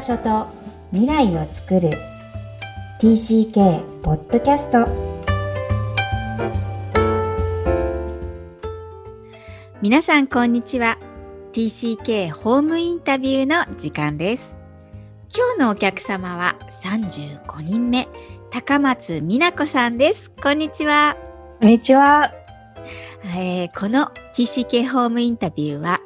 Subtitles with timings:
[0.00, 0.46] 場所と
[0.92, 1.90] 未来を作る。
[3.02, 4.86] TCK ポッドキャスト
[9.82, 10.96] 皆さんこんにちは。
[11.52, 14.56] TCK ホームインタビューの時間です。
[15.36, 18.08] 今日のお客様は35人目
[18.50, 20.30] 高松美奈子さんです。
[20.30, 21.18] こんにちは。
[21.60, 22.32] こんにちは、
[23.36, 26.00] えー、この TCK ホームインタビューは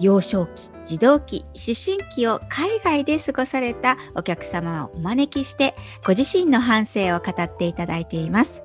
[0.00, 5.74] 幼少期児童期、思春期を海外で過ごされたお客様をお招きして、
[6.06, 8.62] ご自身の反省を語っていただいています。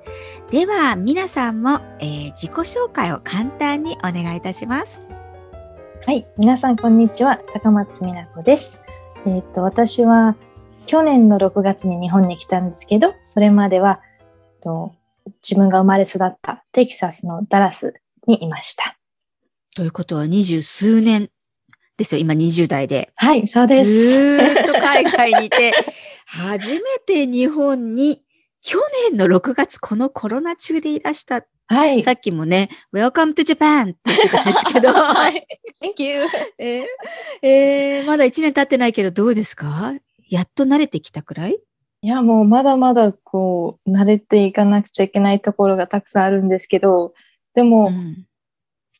[0.50, 5.04] では、皆さんも、えー、自己紹介を簡単にお願いいたします。
[6.06, 8.80] はい、皆さんこんにちは、高松美奈子です。
[9.26, 10.36] えー、っと、私は
[10.86, 14.00] 去年の6月に日本に来たんですけど、それまでは、
[14.60, 14.94] と
[15.42, 17.94] 自分が生まれ育ったテキサスのダラス
[18.26, 18.96] にいました。
[19.76, 21.30] ということは二十数年
[21.98, 23.10] ですよ、今20代で。
[23.16, 23.90] はい、そうです。
[23.90, 25.72] ずっと海外にいて、
[26.26, 28.22] 初めて日本に、
[28.62, 28.78] 去
[29.10, 31.44] 年の6月、このコロナ中でいらした。
[31.66, 32.00] はい。
[32.02, 34.90] さっきもね、Welcome to Japan って言ってたんですけど。
[34.92, 35.46] はい。
[35.82, 36.22] Thank you.
[36.58, 36.84] えー、
[37.42, 39.92] えー、まだ1年経ってないけど、どうですか？
[40.30, 41.58] やっと慣れてきたくらい？
[42.00, 47.12] いや、もうまだまだこう、慣れていかなくちゃいけないところがたくさんあるんですけど、
[47.54, 48.24] でも、うん、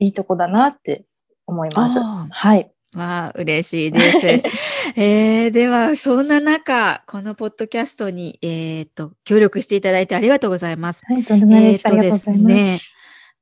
[0.01, 1.05] いいとこだなって
[1.47, 2.01] 思います。
[2.01, 2.71] はい。
[2.93, 4.19] まあ、嬉しいです。
[4.97, 11.03] えー、では、そんな中、このポッドキャストに、えっ、ー、と、協力していただいてありがとうございます。
[11.07, 11.85] はい、とんでもないです。
[11.87, 12.79] えー、とですね。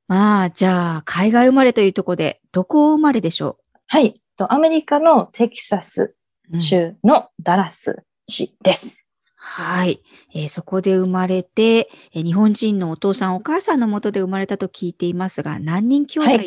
[0.07, 3.77] まあ、じゃあ、海外生まれというところで、どこ生まれでしょう？
[3.87, 6.15] はい、と、アメリカのテキサス
[6.59, 9.07] 州のダラス市です。
[9.37, 10.01] うん、はい、
[10.35, 16.37] えー、そこで生まれて、えー、日本人のお父さんお母さんのもとで生まれたと聞いていますが、何人兄弟っ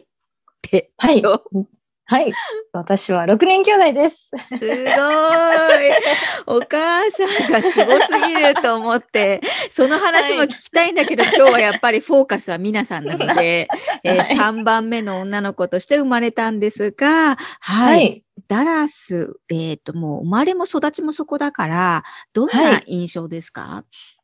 [0.60, 1.66] て、はい、はい
[2.10, 2.32] はい。
[2.72, 4.32] 私は6人兄弟です。
[4.36, 4.66] すごい。
[6.44, 9.40] お母さんがすごすぎると思って、
[9.70, 13.68] その話も聞きたいんだけど、はい、今日はやっぱりフォーカスは皆さんなので、
[14.02, 17.96] えー、3番目の女の子として生まれたんですが、はい。
[17.96, 24.19] はい、ダラス、えっ、ー、と、もう生まれも育ちもそこだから、どんな印象ですか、はい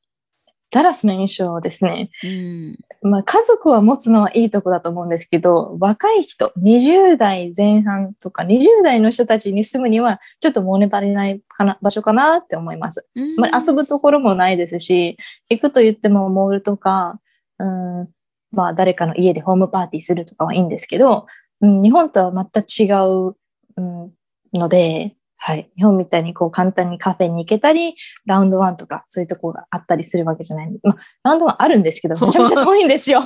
[0.71, 2.10] ダラスの印象ですね。
[2.25, 13.06] うん、まあ、家族は持つのはいいとこだと思うんですけど、若い人、20代前半とか20代の人たちに住むには、ちょっと物足りないかな場所かなって思います。
[13.15, 15.16] うん、まあ、遊ぶところもないですし、
[15.49, 17.21] 行くと言ってもモールとか、
[17.59, 18.09] うん、
[18.50, 21.27] まあ、誰かの家でホームパーティーするとかはいいんですけど、
[21.60, 23.37] うん、日本とはまた違う、
[23.77, 24.12] うん、
[24.53, 25.70] ので、はい。
[25.76, 33.22] 日本みたいにこう簡単にカフェに行けたり、ラウンドワンとかそういうところがあったりするわけじゃないまあ、ラウンドワンあるんですけど、 めちゃめちゃ遠いんですよ。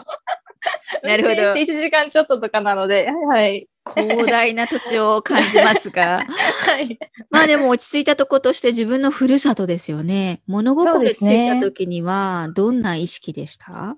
[1.02, 1.42] なるほど。
[1.52, 3.66] 1時間ちょっととかなので、はい。
[3.94, 6.22] 広大な土地を感じますが。
[6.66, 6.98] はい。
[7.30, 10.42] まあでも落ち着いたとことして自分のふるさとですよね。
[10.46, 13.96] 物心ついた時にはどんな意識でした？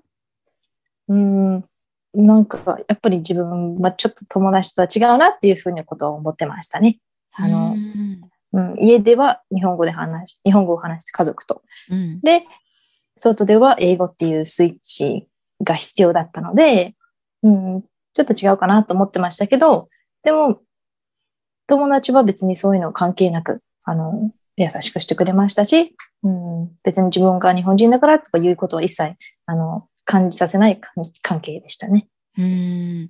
[1.09, 1.65] う、ね、ん。
[2.15, 6.99] なんか、やっぱり自分はちょっと友達とは違うなっていうふうなことを思ってましたね。
[7.33, 7.75] あの、
[8.53, 11.63] うん、家では日本語で話し、日本語を話して家族と。
[11.89, 12.45] うん、で、
[13.17, 15.27] 外では英語っていうスイッチ
[15.63, 16.95] が必要だったので、
[17.41, 17.81] うん、
[18.13, 19.89] ちょっと違うかなと思ってましたけど、
[20.23, 20.61] でも、
[21.67, 29.15] 友達は別にそういうの関係なく、あの、優しくしてくれましたし、うん、別に自分が日本人だからとかいうことは一切、
[29.45, 30.79] あの、感じさせない
[31.21, 32.07] 関係でしたね。
[32.37, 33.09] うん。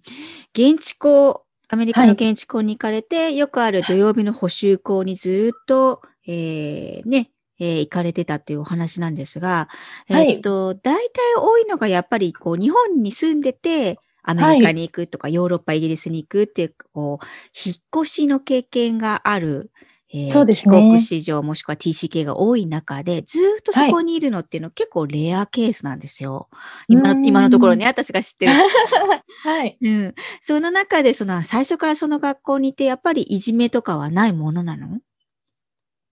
[0.53, 9.69] 現地校アメリカの現地校に行かれて、はい、よくある土曜日の補習校にずっと、えー、ね、えー、行かれてたっていうお話なんですが、
[10.09, 19.71] はい、えっと、大体多いのがやっぱりこう、日本に住んでて、アメリカに行くとか、ヨーロッパ、イギリスに行くっていう、こう、引っ越しの経験がある
[20.15, 20.77] えー、そうですね。
[20.77, 26.49] 帰国市場もしくは TCK が多い中で、ずっとそこにいるのっていうのは結構レアケースなんですよ。
[26.87, 28.51] 今の今のところね、私が知ってる。
[29.43, 29.77] はい。
[29.81, 30.15] うん。
[30.39, 34.99] その中で、その、最初からその学校にいて、やっぱりいじめとかはないものなの？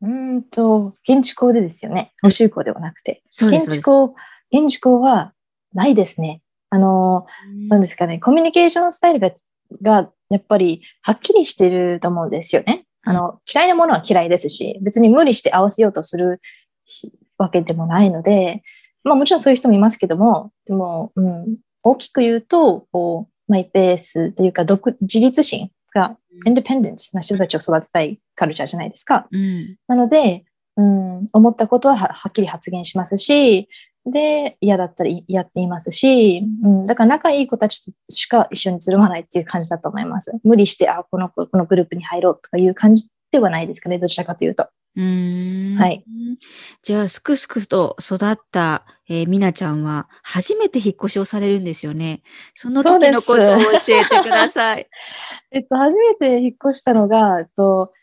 [0.02, 2.14] うんと、現地校でですよね。
[2.24, 3.22] 補習校ではなくて。
[3.30, 3.68] そうです。
[3.68, 4.16] 現地校、
[4.52, 5.34] 現地校は
[5.74, 6.42] ないですね。
[6.72, 7.28] あの、
[7.70, 9.32] なんですかね、コミュニケーションスタイルが、
[9.84, 12.86] が、やっぱりはっきりしてると思うんですよね。
[13.04, 16.42] あの、嫌いなものは嫌いですし、別に無理して合わせようとする
[17.38, 18.64] わけでもないので、
[19.04, 29.28] まあもちろんそういう人もいますけども、でも、うん、大きく言うと、こう、マイペースというか、独、自立心が、インディペンデンスな人たちを育てたいカルチャーじゃないですか。
[29.32, 30.46] うん、なので、
[30.78, 33.68] うん、思ったことははっきり発言しますし、
[34.06, 40.32] で、嫌だったらやっていますし、うん、だから仲いい子たちとしか一緒につるまないっていう感じだと思います。
[40.44, 44.70] 無理して、あ、この子、このグループに入ろうとかいう感じではないですかね、どちらかというと。
[44.98, 46.04] うんはい。
[46.84, 52.24] じゃあ、すくすくと育った、えー、みなちゃんは、初めて引っ越しをされるんですよね。
[52.56, 54.88] その時のことを教えてください。
[55.52, 57.94] えっと、初めて引っ越したのが、えっと、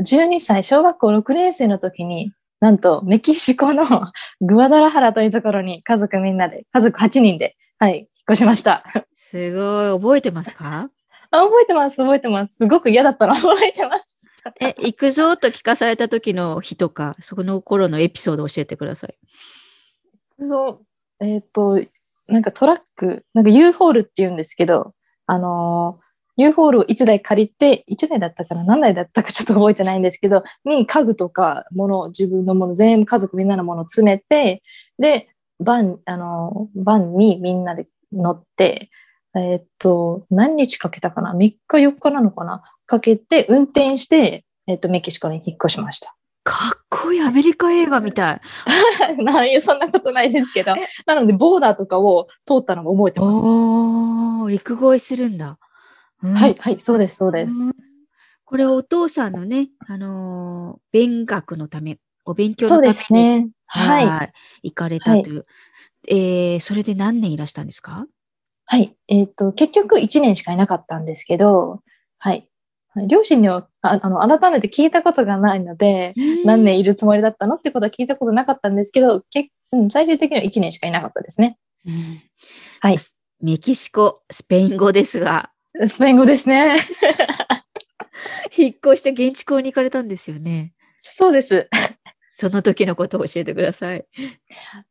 [0.00, 3.84] 12歳、小学校6年生の時に、なんと、メキシコの
[4.40, 8.84] グアダラハラというところに家族みんなで、家族8人で、はい、引っ越しました。
[9.16, 10.88] すごい、覚えてますか？
[11.32, 12.58] あ覚えてます、覚えてます。
[12.58, 14.30] すごく嫌だったの 覚えてます。
[14.60, 19.14] え、行くぞと聞かされた時の日とか、そこの頃のエピソードを教えてください。
[20.40, 20.84] そ
[21.20, 21.80] う、えっ、ー、と、
[22.28, 24.94] なんかトラック、なんか U ホールって言うんですけど、
[25.26, 26.04] あのー、
[26.36, 34.62] U ホールを1台借りて、1台だったかな何台だったかちょっと覚えてないんですけど、に家具とか物、自分のもの、全部家族みんなのものを詰めて、
[34.98, 35.28] で、
[35.60, 38.90] バン、あのー、バンにみんなで乗って、
[39.34, 46.14] えっと、何日かけたかな ?3 日4日なのかなかけて運転して、えっと、メキシコに引っ越しました。
[46.44, 48.40] かっこいいアメリカ映画みたい。
[49.22, 50.74] なそんなことないですけど。
[51.06, 53.46] なので、ボーダーとかを通ったのも覚えてます。
[54.42, 55.56] お陸越えするんだ、
[56.22, 57.74] うん、はい、はい、そうです、そうです。
[58.44, 62.94] これお父さんのね、あのー、勉学のため、お勉強のために。
[62.94, 63.48] そうですね。
[63.66, 64.32] はい。
[64.62, 65.36] 行かれたという。
[65.36, 65.44] はい、
[66.14, 68.06] えー、それで何年いらしたんですか？
[68.66, 68.94] はい。
[69.08, 71.80] えっ、ー、と、結局1年しかいなかったんですけど、
[72.18, 72.48] はい。
[73.08, 76.12] 両親にはああの改めて聞いたことがないので、
[76.44, 81.56] 何年いるつもりだったのってことは聞いたことなかったんですけど、けうん、最終的には1年しかいなかったですね。
[81.86, 81.94] うん、
[82.80, 82.98] はい。
[83.40, 85.51] メキシコ、スペイン語ですが。
[85.86, 86.76] スペイン語ですね。
[88.56, 90.74] 引っ越して現地校に行かれたんですよね。
[90.98, 91.68] そうです。
[92.28, 94.04] その時のことを教えてください。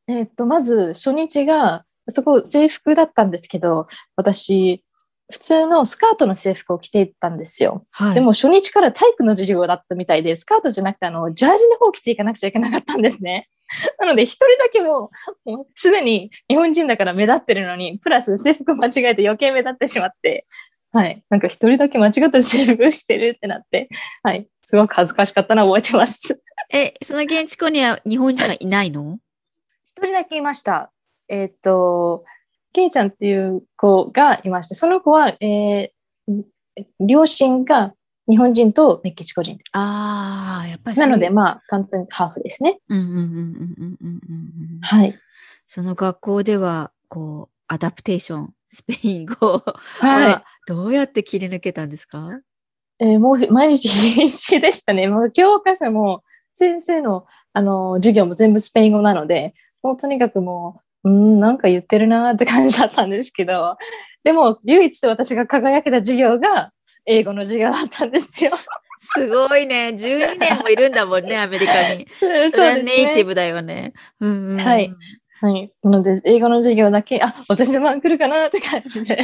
[0.07, 4.83] えっと、まず初日が、そこ制服だったんですけど、私、
[5.31, 7.85] 普通のスカートの制服を着ていったんですよ。
[7.91, 13.47] はい、でも初日から体育の授業だったみたいで、スカートじゃなくてあの、ジャージの方を着ていかなくちゃいけなかったんですね。
[13.97, 15.09] なので一人だけも
[15.45, 20.45] もうすでに日本人だから目立ってるのに、プラス制服間違えて余計目立ってしまって、
[20.93, 21.23] はい。
[21.29, 23.89] なんか一人だけ間違った制服着てるってなって、
[24.23, 24.47] はい。
[24.61, 26.41] すごく恥ずかしかったのを覚えてます。
[26.73, 29.19] え、その現地校には日本人はいないの？
[29.85, 30.91] 一人だけいました。
[31.27, 32.25] えっ、と、
[32.73, 36.43] ケイちゃんっていう子がいまして、その子は、えー、
[36.99, 37.93] 両親が
[38.29, 39.69] 日本人とメキシコ人です。
[39.73, 42.79] ああ、やっぱりなので、まあ、簡単にハーフですね。
[42.87, 44.19] うんうんうんうんうんうん
[44.75, 44.79] うん。
[44.81, 45.19] はい。
[45.67, 49.63] その学校では、こう、 adaptation、スペイン語
[49.99, 52.39] はどうやって切り抜けたんですか、
[52.99, 55.07] えー、もう毎日必死でしたね。
[55.07, 56.23] もう教科書も
[56.53, 63.77] 先生のあの授業も全部スペイン語なので、もうとにかくもううん、なんか言ってるなって感じだったんですけど、
[64.23, 66.71] でも唯一私が輝けた授業が
[67.05, 68.51] 英語の授業だったんですよ。
[68.99, 69.95] すごいね。
[69.97, 72.07] 12年もいるんだもんね、アメリカに。
[72.19, 73.93] それはネイティブだよね。
[74.19, 74.93] うんうん、はい。
[75.41, 75.73] はい。
[75.81, 79.17] なので、英語の授業だけ、あ、私の番来るかなって感じで。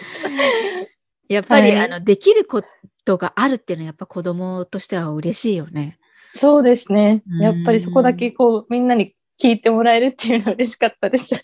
[1.28, 2.62] やっぱり、はい、あの、できるこ
[3.04, 5.98] とがあるっていうのは、やっぱ子供としては嬉しいよね。
[6.32, 7.22] そうですね。
[7.40, 11.40] やっぱりそこだけこう、みんなに聞いてもらえるっていうのは嬉しかったです。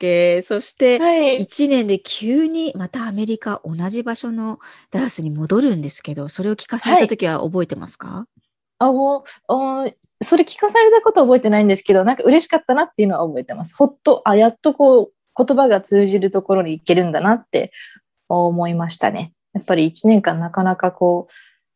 [0.00, 0.42] OK。
[0.42, 4.58] そして、1年で急にまたアメリカ、同じ場所の
[4.90, 8.42] ダラスに戻るんですけど、それを聞かされた時は覚えてますか、はい、
[8.78, 13.76] あ、もう、それ聞かされたことは覚えてないんですけど、なんか嬉しかったなっていうのは覚えてます。
[13.76, 17.72] ほっと、あ、やっとこう、言葉が通じるところに行けるんだなって
[18.28, 19.32] 思いましたね。
[19.54, 21.28] やっぱり1年間なかなかこ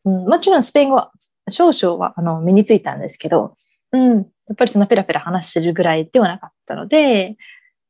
[0.05, 1.13] う、うん、もちろんスペイン語は
[1.49, 3.57] 少々はあの身についたんですけど、
[3.93, 4.23] うん、や
[4.53, 7.37] っぱりそんなペラペラ話せるぐらいではなかったので、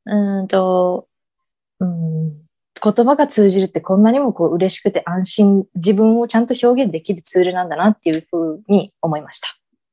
[0.05, 1.07] うんと、
[1.79, 2.33] うん、
[2.81, 9.47] 言葉が通じるってこんなにもこう嬉しくて安心、自分をちゃんと表現できるツールなんだなっていうふうに思いました。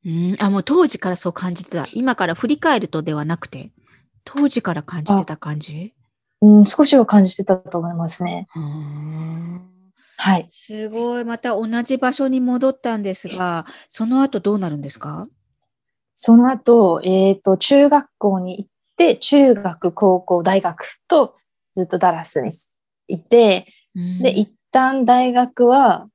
[0.07, 1.87] うん、あ、もう当時からそう感じてた。
[1.95, 3.71] 今から振り返るとではなくて、
[4.25, 5.93] 当時から感じてた感じ？
[6.41, 8.49] うん、少しは感じてたと思いますね。
[10.17, 10.47] はい。
[10.51, 11.25] すごい。
[11.25, 15.27] また同じ場所に戻ったんですが、その後どうなるんですか？
[16.15, 21.35] その後、えっ、ー、と、中学校に行って、中学、高校、大学と
[21.75, 22.51] ずっとダラスに
[23.09, 23.67] いて、
[23.97, 26.07] うん、で、一旦大学は、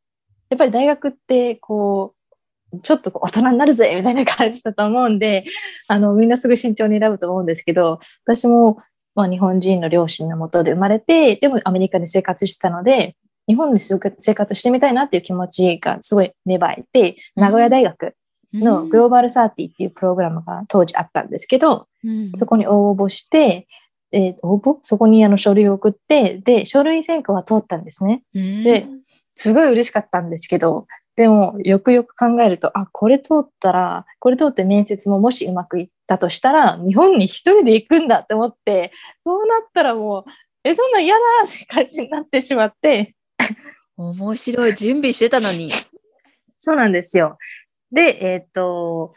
[0.49, 2.18] やっぱり大学って、こう、
[2.83, 5.45] ちょっと大人になるぜみたいな感じだと思うんで、
[5.87, 8.77] あの、みんなすぐ慎重に選ぶと思うんですけど、私も、
[9.15, 13.15] まあ、日本人の両親のもとで生まれて、でもアメリカで生活したので、
[13.47, 18.15] 日本で生活してみたいなっていう気持ちがすごい芽生えて、名古屋大学
[18.53, 23.67] のグローバルサーティっていうプログラムが当時あったんですけど、うん、そこに応募して、
[24.11, 24.77] えー、応募？
[24.81, 28.23] そこにあの書類を送って、で、書類選考は通ったんですね。
[28.33, 28.87] うん、で、
[29.35, 30.87] すごい嬉しかったんですけど、
[31.19, 40.31] でも、よくよく考えると、あ、これ通ったら、これ通って面接ももしうまくいったとしたら、日本に一人で行くんだって思って、そうなったらもう、
[40.63, 43.17] え、そんな嫌だって感じになってしまって。
[43.97, 44.73] 面白い。
[44.75, 45.69] 準備してたのに。
[46.57, 47.37] そうなんですよ。
[47.91, 49.13] で、えっ、ー、と、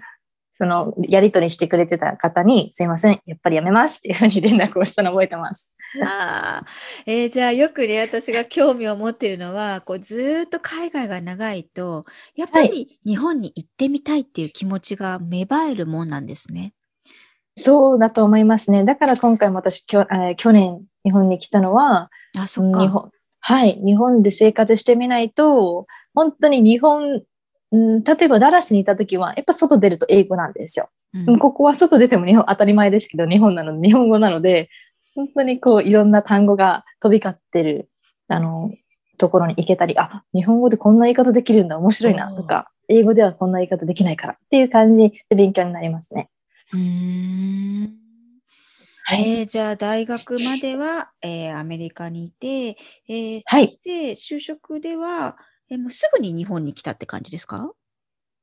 [0.63, 5.75] そのやり取りしてくれてた方に、すいません、やっぱりやめますっていうふうに連絡をしたのを覚えてます。
[6.07, 6.63] あ
[7.05, 12.05] えー、じゃあよくね、私が興味を持っているのは、こうずっと海外が長いと、
[12.37, 16.75] やっぱり日本に行ってみたいっていう気持ちが芽生えるもんなんですね。
[17.57, 18.85] そうだと思いますね。
[18.85, 22.81] だから今回も私、きょえー、去年日本に来たのは、あ、そっか。
[22.81, 23.83] 日本はい。
[23.85, 27.25] 日本で生活してみないと、本当に日本
[27.73, 30.89] うん、例えばダラスにいた時は、やっぱ外出ると英語なんですよ。
[31.15, 34.69] うん、ここは外出ても日本当たり前ですけど、日本なので、日本語なので、
[35.15, 37.89] 本当にこういろんな単語が飛び交ってる、
[38.29, 38.71] あの、
[39.19, 46.29] ところに行けたり、あ、日本語でこんな言い方できるんだ、面白いなとか、英語ではこんな言い方できないからっていう感じで勉強になりますね。
[46.75, 48.03] うん
[49.05, 52.77] はい、えー、じゃあ大学までは、えー、アメリカにいて、
[53.09, 55.37] えー、はい、で就職では、
[55.73, 57.73] え、もうすぐに日本に来たって感じですか？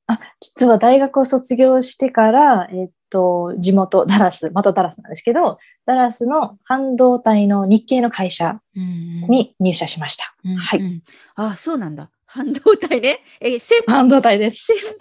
[0.08, 10.34] あ、実は大学を卒業してから、えっと、地元、ダラス、またダラスなんですけど、ダラスの半導体の日系の会社に入社しました。
[10.44, 11.02] うんうん、はい。
[11.36, 12.10] あ、そうなんだ。
[12.26, 13.20] 半導体ね。
[13.40, 14.74] え、専門半導体です。
[14.74, 14.98] 専門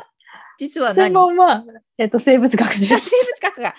[0.00, 0.06] は
[0.58, 1.06] 実は何？
[1.06, 1.64] 専門は、
[1.98, 2.86] えっと、生物学です。
[2.86, 3.68] 生物学が。
[3.68, 3.74] あ、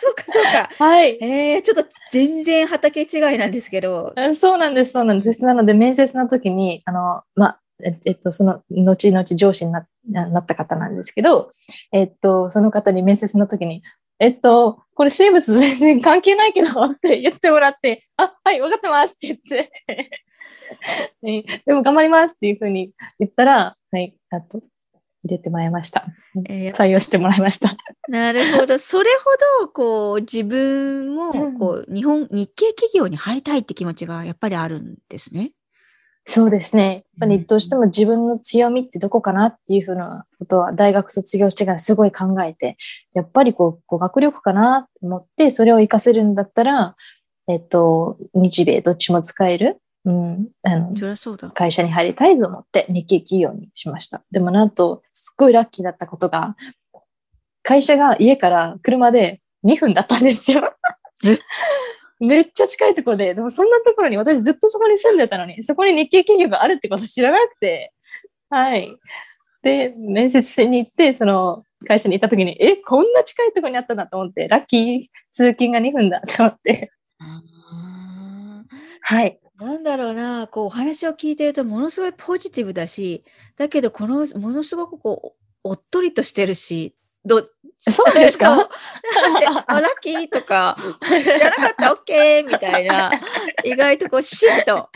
[0.00, 0.70] そうか、そうか。
[0.84, 1.18] はい。
[1.22, 4.12] えー、ちょっと全然畑違いなんですけど。
[4.34, 5.44] そうなんです、そうなんです。
[5.44, 11.52] なので、面接の時に、あの、まええっと、その、後々上司にななった方なんですけど、
[11.92, 13.82] えっと、その方に面接の時に、
[14.18, 19.70] えっと、これ生物全然関係ないけどって 言ってもらって、あ、はい、分かってますって言って
[21.66, 24.62] でも頑張りますっていうふうに言ったら、はい、あと、
[25.24, 26.06] 入れてもらいました。
[26.48, 27.76] えー、採用してもらいました。
[28.08, 28.78] なるほど。
[28.78, 29.10] それ
[29.58, 35.52] ほど、こう、自分も、こう、日本、日系企業に入りたいって気持ちがやっぱりあるんですね。
[36.24, 36.92] そうですね。
[36.94, 42.76] やっぱりどうしても自分の強みってどこかなっていうふうなことは大学卒業してからすごい考えて、
[43.12, 46.96] やっぱりこう、語学力かなと思って、それを活かせるんだったら、
[47.48, 54.24] えっと、日米どっちも使えるうん、あのそうだ会社に入りたいと思って日系企業にしました。
[54.32, 56.56] でもなんと、すっごいラッキーだったことが、
[57.62, 60.74] 会社が家から車で2分だったんですよ。
[62.18, 67.92] めっちゃ近いところで、でもそんなところに私ずっとそこに住んでたのに、そこに日系企業があるってこと知らなくて、
[68.48, 68.96] はい。
[69.62, 76.92] で、面接しに行って、その会社に行った時に、え、こんな近いところにあったんだと思って、ラッキー通勤が2分だと思って。
[79.00, 79.40] はい。
[79.62, 83.24] なんだろうな、こうお話を聞いてるとものすごいポジティブだし、
[83.56, 87.46] だけどこのものすごくこうおっとりとしてるし、ど
[87.90, 88.52] そうですか？
[89.66, 93.10] あ、ラッキーとか、知らなかった、オッケーみたいな、
[93.64, 94.88] 意外とこうシフト、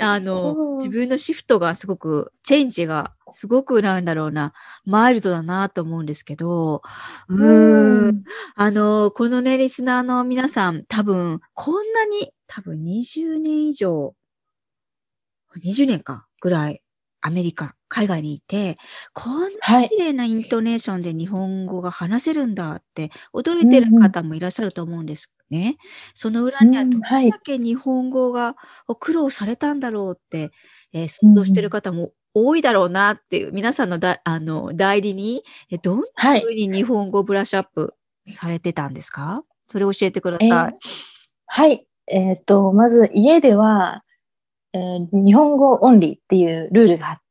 [0.00, 6.82] あの、自分のシフトがすごく、チェンジがすごくなんだろうな、マイルドだなと思うんですけど、
[7.28, 7.52] う
[8.10, 8.24] ん、
[8.56, 14.14] あの、このね、リスナーの皆さん、多分、こんなに、多分20年以上、
[15.64, 16.82] 20年か、ぐらい、
[17.20, 18.76] アメリカ、海外にいて、
[19.12, 25.76] こんな綺麗なイントネーションで日本語が話せるんだって驚いてる方もいらっしゃると思うんですね。
[26.14, 28.56] その裏にはどれだけ日本語が
[28.98, 30.50] 苦労されたんだろうって、
[30.94, 37.94] えー、想像してる方も多いだろうなっていう、皆さんのだあの代理に、えどんなふうに日本語ブラッシュアップ
[38.28, 39.42] されてたんですか？
[39.66, 40.48] それ教えてください。
[40.48, 40.72] えー、
[41.46, 41.86] はい。
[42.06, 44.02] えっ、と、まず家では、
[44.72, 47.21] えー、日本語オンリーっていうルールがあって、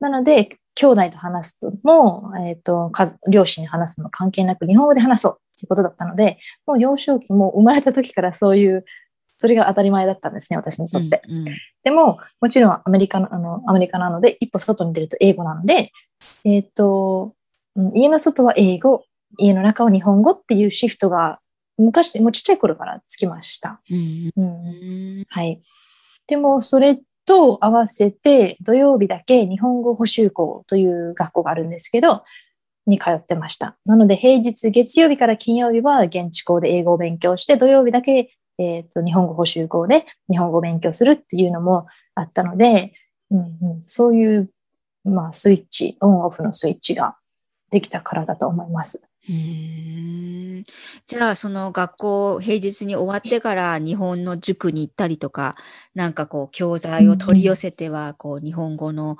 [0.00, 2.92] なので、兄弟と話すとも、えっ、ー、と、
[3.30, 8.84] 両親に話すの関係なく日本語で話そうっていうことだったので、もう幼少期も生まれた時からそういう、
[9.38, 11.22] それが当たり前だったんですね、私にとって。
[11.28, 11.44] うんうん、
[11.82, 15.92] でも、もちろんアメリカの、あの、アメリカなので、一歩外に出ると英語なので、
[16.44, 17.34] えっ、ー、と、
[17.94, 19.04] 家の外は英語、
[19.38, 21.40] 家の中は日本語っていうシフトが
[21.78, 23.80] 昔、もうちっちゃい頃からつきました。
[23.90, 25.60] うん、うん、はい。
[26.26, 32.22] でも、それと合わせて、土曜日だけ日本語補習校という学校があるんですけど、
[32.86, 33.76] に通ってました。
[33.84, 42.94] なので、平日、月曜日から金曜日は現地校で英語を勉強して、土曜日だけ、えーと、日本語補習校で日本語を勉強するっていうのもあったので、
[43.30, 43.42] うんう
[43.78, 44.50] ん、そういう、
[45.04, 47.16] まあ、スイッチ、オンオフのスイッチが
[47.70, 49.05] できたからだと思います。
[49.28, 50.64] うん
[51.06, 55.56] じゃあ、その学校平日に終わってから日本の塾に行ったりとか、
[55.94, 59.18] なんかこう教材を取り寄せては、こう日本語の、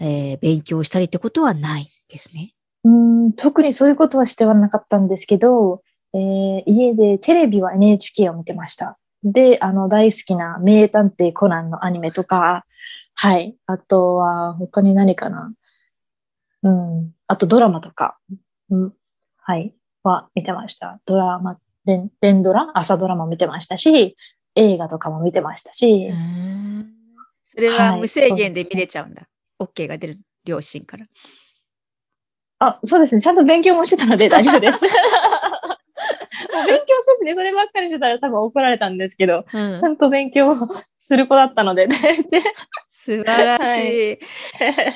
[0.00, 2.52] えー、勉強したりってことはないですね。
[2.84, 5.82] うん特にそういうことはしてはなかったんですけど、
[6.12, 8.98] えー、家でテレビは NHK を見てました。
[9.24, 12.64] で、あの大好きな名探偵コナンのアニメとか、
[13.14, 13.56] はい。
[13.66, 15.52] あとは他に何かな。
[16.62, 17.12] うん。
[17.26, 18.18] あとドラマとか、
[18.70, 18.94] うん、
[19.48, 19.72] はい。
[20.02, 21.00] は見てました。
[21.06, 22.72] ドラマ、連連ドラ？
[22.74, 24.16] 朝ドラマ見てましたし、
[24.56, 26.12] 映画とかも見てましたし。
[27.44, 29.28] それは無制限で見れちゃうんだ。
[29.58, 31.06] はい、OK が出る両親から。
[32.58, 33.20] あ、そうですね。
[33.20, 34.80] ちゃんと勉強もしてたので大丈夫です。
[36.66, 36.84] 勉強
[37.18, 40.54] せずにそればっかりしてたら多分怒られたんですけど、うん、ちゃんと勉強
[40.98, 41.88] する子だったので、
[42.90, 44.18] 素晴らしい。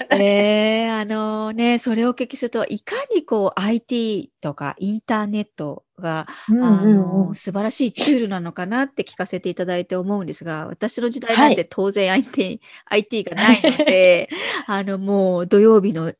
[0.09, 6.83] はい、えー、あのね、それをお聞きすると、いかにこう IT とかインターネットが、うんうんうん、あ
[7.29, 12.43] の素晴らしいツールなのかなって聞かせていただいて思うんですが、私の時代なんて当然 IT,、
[12.87, 14.29] はい、IT がないので、
[14.67, 16.13] あのもう土曜日の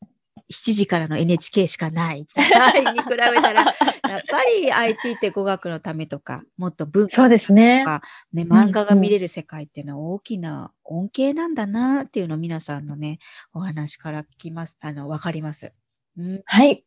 [0.51, 3.63] 7時からの NHK しかない時代に比べたら、
[4.09, 7.85] やっぱり IT って語学のためとか、もっと文化とか、ね、
[8.33, 13.19] ね、漫画が見れる世界っていうのは大きな恩恵なんだなっていうのを皆さんのね、
[13.53, 15.73] お話から聞きます、あの、わかります。
[16.17, 16.85] うん、はい、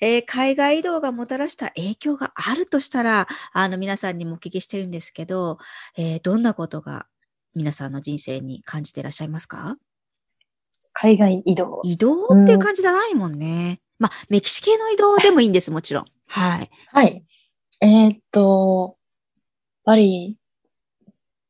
[0.00, 5.58] えー、海外移動がもたらした影響があるとしたら、あの、皆さんにもお聞きしてるんですけど、
[5.96, 7.06] えー、どんなことが
[7.54, 9.76] 皆さんの人生に感じていらっしゃいますか？
[10.92, 11.80] 海外移動。
[11.84, 13.80] 移動っていう感じじゃないもんね。
[14.00, 16.04] うん、まあ、メキシ系の移動でもいいんです、もちろん。
[16.28, 16.70] はい。
[16.88, 17.24] はい。
[17.80, 20.36] えー、っと、やっぱり、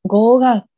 [0.04, 0.68] 語学、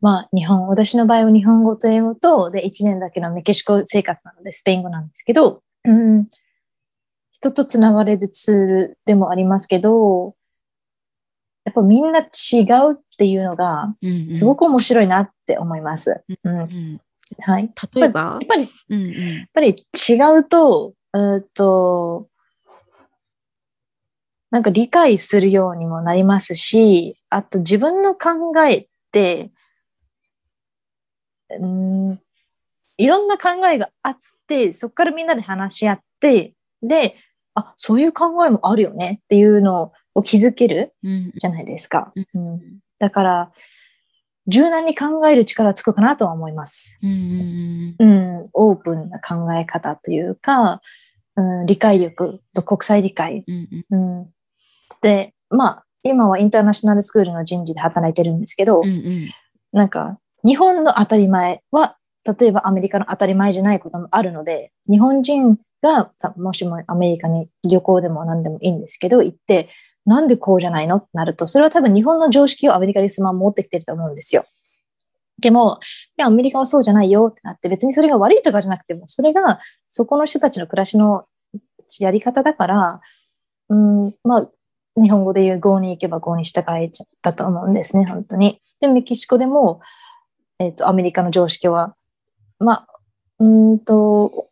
[0.00, 6.28] まあ、日本、私の場合は日本語と英語と、で、1年だけのメキシコ生活なので、スペイン語なんですけど、うん、
[7.32, 10.34] 人と繋がれるツールでもありますけど、
[11.64, 13.94] やっぱみんな違うっていうのが、
[14.32, 16.22] すごく面白いなって思います。
[16.44, 17.00] うん、うん
[17.38, 17.70] はい。
[17.94, 18.38] 例えば？
[18.40, 22.28] やっぱり、うんうん、やっぱり違うと、うと、
[24.50, 29.52] なんか理解するようにもなりますし、あと自分の考えって、
[31.58, 32.20] うん、
[32.98, 37.16] いろんな考えがあって、そこからみんなで話し合って、で、
[37.54, 42.12] あ、そういう考えもあるよねっていうのを気づけるじゃないですか。
[42.34, 43.52] うん、うん、だから、
[44.50, 46.98] 柔軟に考える力つくかなとは思います。
[47.02, 50.82] うん、うん、オープンな考え方というか、
[51.36, 54.30] うん、理解力と国際理解、うん、うん、
[55.00, 59.30] で、まあ、今はインターナショナルスクールの人事で働いてるんですけど、うんうん、
[59.72, 61.96] なんか、日本の当たり前は、
[62.38, 69.68] 例えばアメリカの当たり前じゃないこともあるので、日本人が、もしもアメリカに旅行でも何でもいいんですけど、行って、
[70.06, 70.96] なんでこうじゃないの？
[70.96, 74.44] ってなると、それは多分日本の常識をアメリカにそのまま持ってきてると思うんですよ。
[75.40, 75.78] でも、
[76.18, 79.58] いや、アメリカはそうじゃないよってなって、別にそれが悪いとかじゃなくても、それが
[79.88, 81.26] そこの人たちの暮らしの
[81.98, 83.00] やり方だから、
[83.68, 84.50] うん、まあ、
[85.00, 88.60] 日本語で言う GO に行けば GO に従えちゃったと思うんですね、本当に。
[88.80, 89.80] で、メキシコでも、
[90.58, 91.94] えっ、ー、と、アメリカの常識は、
[92.58, 92.86] まあ、
[93.38, 94.49] うんと、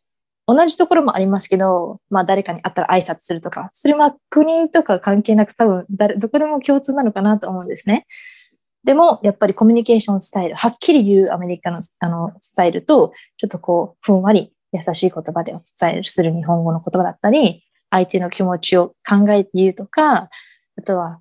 [0.49, 8.07] 同じところもありますけど、まあ誰かに会ったら挨拶するとか、それは国とか関係なく多分誰、どこでも共通なのかなと思うんですね。
[8.83, 20.31] でも、やっぱりコミュニケーションスタイル、はっきり言うアメリカのあのスタイルと、ちょっとこう、ふんわり優しい言葉でお伝えする日本語の言葉だったり、相手の気持ちを考えて言うとか、
[20.79, 21.21] あとは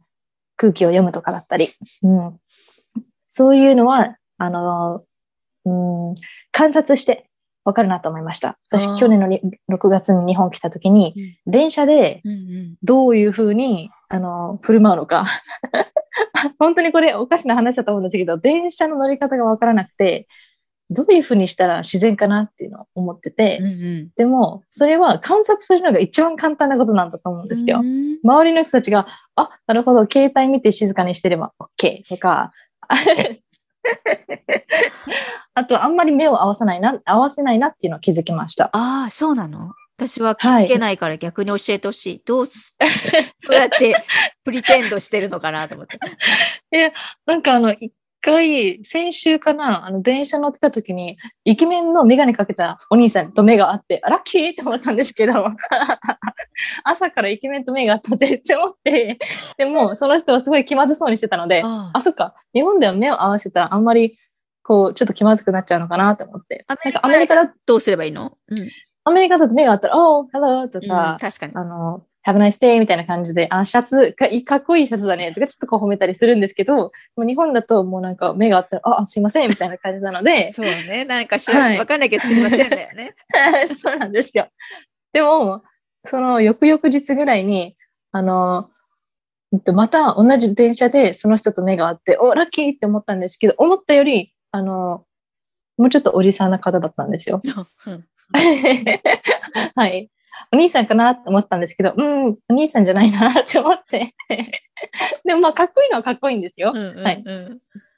[0.56, 1.68] 空気を読むとかだったり、
[2.04, 2.40] うん、
[3.28, 5.04] そういうのは、あの、
[5.66, 6.16] うん、
[6.54, 7.27] 観察して
[7.68, 8.58] わかるなと思いました。
[8.70, 11.14] 私、去年の6月に日本来た時に、
[11.46, 12.24] うん、電車で
[12.82, 15.26] どういうふうに、あの、振る舞うのか。
[16.60, 20.30] 本当にこれおかしな話だと思うんですけど、電車の乗り方がわからなくて、
[20.90, 27.84] どういうふうにしたら自然かなっていうのを思ってて、うんうん、でも、それは観察するのが一番簡単なことなんだと思うんですよ。
[28.24, 32.54] 周りの人たちが、あ、なるほど、携帯見て静かにしてれば OK とか、
[35.58, 38.66] あと、あんまり目を合わさないな、合わせないなっていうのを気づきました。
[38.74, 39.74] ああ、そうなの？
[39.98, 42.10] 私は気づけないから逆に教えてほしい。
[42.12, 42.78] はい、どうす、
[43.50, 44.06] どうやって
[44.44, 45.98] プリテンドしてるのかなと思って。
[46.78, 46.92] いや、
[47.26, 47.92] なんかあの、一
[48.22, 55.46] 回、先週かな、あの、電車乗ってた時に、イケメンのメガネかけたお兄さんと目があって、ラッキーって思ったんですけど、
[56.84, 59.18] 朝からイケメンと目があったぜって思って、
[59.58, 64.20] でも、その人はすごい気まずそうにしてたので、ああ、そっか、日本では目を合わせたらあんまり、
[64.68, 66.66] こう、ちょっと気まずくなっちゃうのかなと思って。
[66.68, 68.38] なんかアメリカだとどうすればいいの？
[68.50, 68.58] うん。
[69.06, 71.54] アメリカだと目があったら、おー、ハローとか、うん、確かに。
[71.56, 80.52] あの、Have a nice day みたいな感じで、あ、シャツか、かっこいいシャツだねとかちょっとこう褒めたりするんですけど、もう日本だともうなんか目があったら、あ、すいませんみたいな感じなので。
[80.54, 81.06] そうね。
[81.06, 83.16] なんか知ら、はい、わかんないけどすいませんだよね。
[83.74, 84.50] そうなんですよ。
[85.14, 85.64] でも、
[86.04, 87.78] その翌々日ぐらいに、
[88.12, 88.70] あの、
[89.74, 95.06] また同じ電車でその人と目があって、お、ラッキーって思ったんですけど、思ったより、あの、
[95.78, 97.42] もうちょっとおじさんな方だったんですよ。
[99.76, 100.10] はい。
[100.52, 104.14] お兄さんかなって思ったんですけど、うん、お兄さんじゃないなって思って
[105.26, 106.72] でもまあ、かっこいいのはかっこいいんですよ。
[106.74, 107.24] うんうんうん、はい。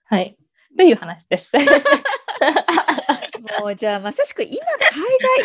[0.06, 0.38] はい。
[0.78, 1.52] という話です。
[3.60, 4.62] もうじゃあまさしく今海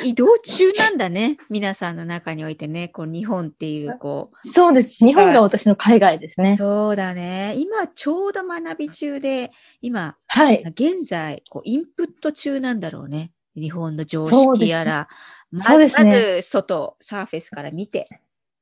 [0.01, 1.37] 外移動中なんだね。
[1.51, 4.49] 皆さんの中においてね、こう日本っていうこう。
[4.49, 5.05] そうです。
[5.05, 6.57] 日本が私の海外ですね。
[6.57, 7.55] そうだね。
[7.57, 13.33] 今ちょうど学び中で、今、はい、現在こうインプット中なんだろうね。
[13.57, 15.09] 日本の常識やら。
[15.53, 18.09] そうですね、まず外、サーフェスから見て、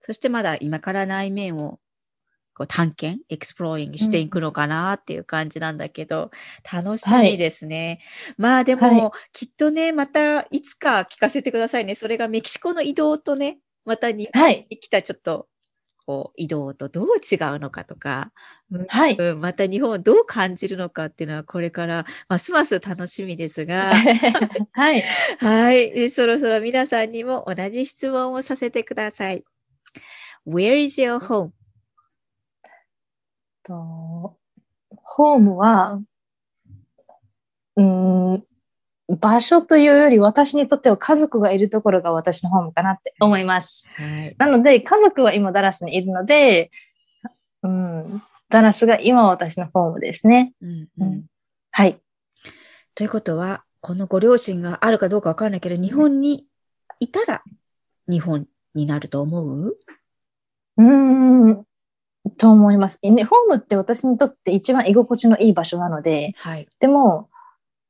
[0.01, 1.79] そしてまだ今から内面を
[2.55, 6.31] こう探検、エクスプローリングしていくのかなっていう感じなんだけど、
[6.73, 8.01] うん、楽しみですね。
[8.27, 11.95] はい、まあでも、はい、きっとね、またいつか聞かせてくださいね。
[11.95, 15.49] それがメキシコの移動とね、また日本に来たちょっと、
[16.05, 18.33] こう移動とどう違うのかとか、
[18.89, 23.93] はい、うん、また日本をどう感じるのかっていうのはこれからますます楽しみですが、
[24.73, 25.05] はい、
[25.39, 29.45] はい、そろそろ皆さんにも同じ質問をさせてください。
[30.47, 31.51] Where is your home?
[33.65, 34.37] と、
[34.97, 36.01] ホームは、
[37.77, 38.45] うん、
[39.19, 43.89] 場所というより私にとっては家族がいるところが私のホームかなって思います。
[43.95, 46.71] はい、なので家族は今ダラスにいるので、
[47.63, 50.53] うん、ダラスが今私のホームですね。
[50.61, 51.25] うんうん、
[51.71, 52.01] はい。
[52.95, 56.47] ということは、このご両親があるかどうかわからないけど、日本に
[57.01, 57.43] いたら
[58.09, 59.79] 日本になると思う？
[60.77, 61.65] うん、
[62.39, 63.01] と思います。
[63.03, 63.15] ホー
[63.49, 67.29] ムって私にとって一番居心地のいい場所なので、はい、でも、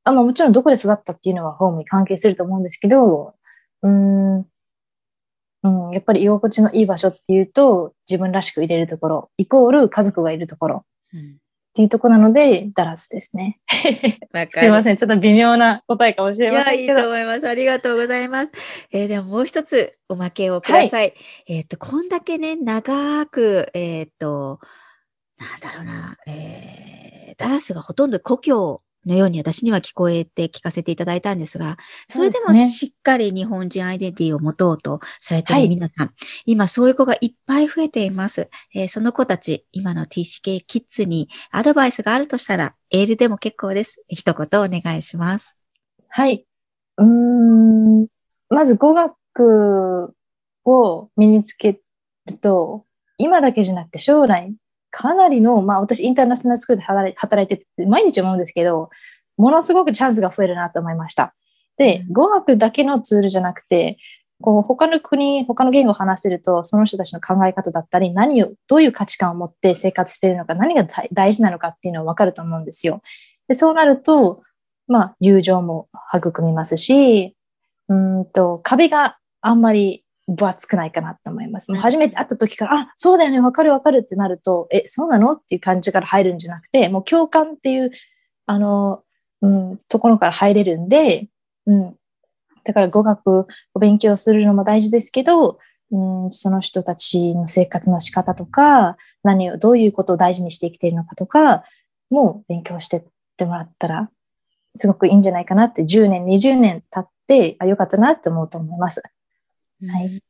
[0.04, 3.34] あまあ、もちろんどこで育ったっていうのはホームに関係すると思うんですけど、
[3.82, 11.36] うん、うん、やっぱり居心地のいい場所っていうと、自分らしく入れるところ、イコール家族がいるところ、うん、
[11.72, 13.58] っていうとこなので、ダラスですね。
[13.70, 14.96] すいません。
[14.96, 17.48] ちょっと微妙な答えかもしれませんいや、いいと思います。
[17.48, 18.52] ありがとうございます。
[18.90, 20.90] えー、でももう一つおまけをください。
[20.90, 21.14] はい、
[21.46, 24.60] えっ、ー、と、こんだけね、長く、えっ、ー、と、
[25.38, 38.48] なんだろうな、えー、ダラスがほとんど故郷のように私には聞こえて聞かせていただいたんですが、それでもしっかり日本人アイデンティティを持とうとされている皆さん、はい、今そういう子がいっぱい増えています。
[38.74, 44.02] えー、その子たち、今の TCK キッズにアドバイスがあるとしたら、エールでも結構です。
[44.08, 45.56] 一言お願いします。
[46.08, 46.46] はい。
[46.98, 48.06] うん、
[48.50, 50.14] まず語学
[50.64, 52.84] を身につけると、
[53.18, 54.54] 今だけじゃなくて将来
[54.92, 58.90] かなりの、まあ私インターナショナルスクールで働いてて、毎日思うんですけど、
[59.36, 61.34] ものすごくチャンスが増えるなと思いました。
[61.78, 63.96] で、語学だけのツールじゃなくて、
[64.42, 73.00] こう他の国、他の言語を話せると、その人たちの考え方だったり、何を、どういう価値観を持って生活しているのか、何が大事なのかっていうのはわかると思うんですよ。
[73.48, 74.42] でそうなると、
[74.88, 77.36] まあ、友情も育みますし、
[77.88, 81.72] うんと、壁があんまり分厚くないかなと思います。
[81.72, 87.90] もう初めて会った時から、あ、そうだよね、わかるわかるってなると、え、そうなのっていう感じから入るんじゃなくて、もう共感っていう、
[88.46, 89.02] あの、
[89.40, 91.28] うん、ところから入れるんで、
[91.66, 91.96] うん。
[92.64, 95.58] だから語学を勉強するのも大事ですけど、
[95.90, 101.64] うん、その人たちの生活の仕方とか、何を、どういうことを大事にして生きているのかとか、
[102.10, 103.04] も勉強してっ
[103.36, 104.10] てもらったら、
[104.76, 109.02] すごくいいんじゃないかなって、10年、20年経って、あ、よかったなって思うと思います。
[109.88, 110.22] はい。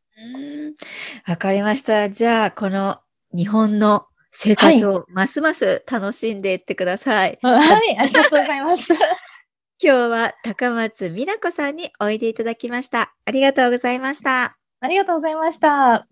[1.27, 2.09] わかりました。
[2.11, 3.01] じゃあ、この
[3.35, 7.39] 日本の生活をますます楽しんでいってください。
[7.43, 8.95] はい、はい、ありがとうございます。
[9.85, 13.15] 今日は高松美奈子さんにおいでいただきました。
[13.25, 14.57] ありがとうございました。
[14.81, 16.07] ありがとうございました。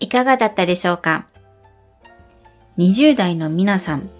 [0.00, 1.28] いかがだったでしょうか
[2.76, 4.10] ?20 代の皆さん、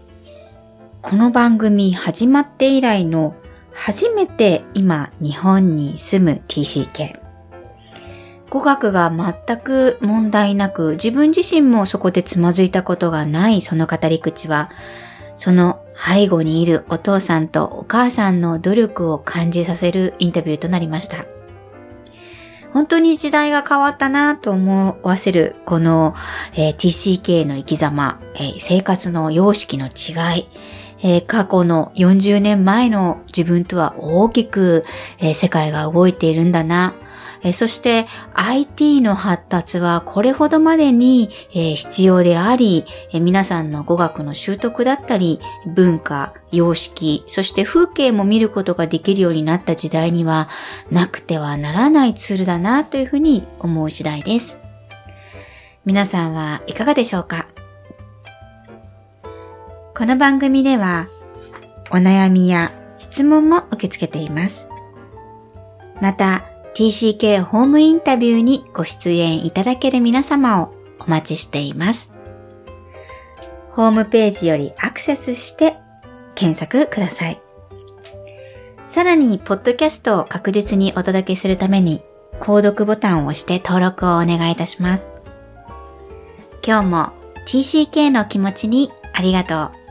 [1.01, 3.35] この番組始まって以来の
[3.75, 7.21] 初めて今日本に住む TCK。
[8.51, 14.71] 語学が全く問題なく自分自身もそこでつまずいたことがないその語り口は
[15.37, 21.25] その背後にいるお父さんとお母さんの努力を感じさせるインタビューとなりました。
[22.73, 26.15] 本当に時代が変わったなと思わせるこの、
[26.55, 30.49] えー、TCK の生き様、えー、生活の様式の違い、
[31.03, 34.85] えー、過去の40年前の自分とは大きく、
[35.19, 36.95] えー、世界が動いているんだな、
[37.45, 50.49] えそして IT の発達はこれほどまでに、え必要であり、え皆さんの語学の習得だったり、文化、様式、そして風景も見ることができるようになった時代には
[50.91, 54.59] なくてはならないツールだなというふうに思う次第です。
[55.85, 57.52] 皆さんはいかがでしょうか？
[59.95, 61.09] この番組では
[61.91, 64.69] お悩みや質問も受け付けています。
[66.01, 72.11] また、TCK ホームインタビューにご出演いただける皆様をお待ちしています。
[73.71, 75.77] ホームページよりアクセスして
[76.35, 77.43] 検索ください。
[78.87, 82.03] さらに、ポッドキャストを確実にお届けするために、
[82.41, 85.13] 購読ボタンを押して登録をお願いいたします。
[86.67, 87.13] 今日も
[87.47, 89.82] TCK の気持ちにありがとう。